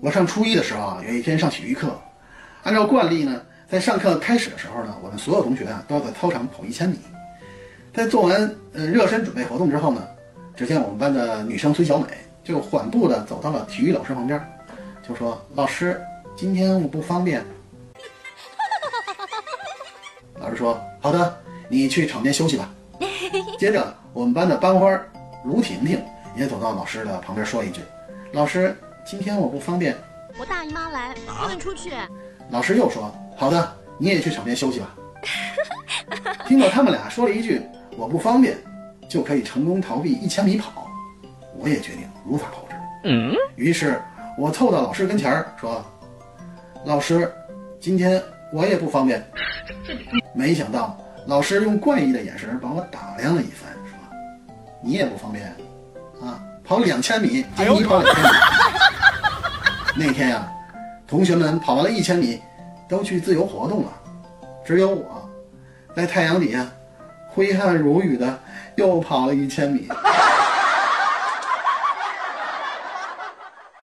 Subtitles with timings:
[0.00, 1.98] 我上初一的时候啊，有一天上体育课，
[2.62, 6.98] 按照惯例呢，在上课开始的时候呢，我们所有同学啊都要在操场跑一千米。
[7.92, 10.06] 在做完呃热身准备活动之后呢，
[10.54, 12.06] 只见我们班的女生崔小美
[12.44, 14.40] 就缓步的走到了体育老师旁边，
[15.06, 16.00] 就说：“老师，
[16.36, 17.44] 今天我不方便。”
[20.38, 21.36] 老师说：“好的，
[21.68, 22.72] 你去场边休息吧。”
[23.58, 24.88] 接着，我们班的班花
[25.44, 26.00] 卢婷婷
[26.36, 27.80] 也走到老师的旁边说一句
[28.32, 29.96] ：“老师，今天我不方便。”
[30.38, 31.90] 我大姨妈来，不能出去。
[32.50, 34.94] 老师又说：“好的，你也去场边休息吧。”
[36.46, 37.62] 听到他们俩说了一句
[37.96, 38.56] “我不方便”，
[39.08, 40.86] 就可以成功逃避一千米跑，
[41.58, 42.76] 我也决定如法炮制。
[43.04, 44.00] 嗯，于是
[44.38, 45.82] 我凑到老师跟前儿说
[46.84, 47.32] ：“老师，
[47.80, 48.22] 今天
[48.52, 49.24] 我也不方便。”
[50.34, 53.98] 没想到老师用怪异的眼神把我打量了一番，说
[54.84, 55.50] ：“你也不方便
[56.22, 56.40] 啊？
[56.64, 58.30] 跑两千米，就你跑两千米。”
[59.98, 60.46] 那天呀、
[61.06, 62.40] 同学们跑完了一千米，
[62.88, 63.92] 都去自由活动了，
[64.64, 65.28] 只有我
[65.94, 66.66] 在太阳底下
[67.28, 68.38] 挥汗如雨的
[68.76, 69.88] 又跑了一千米。